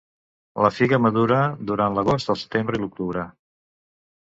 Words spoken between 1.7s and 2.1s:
durant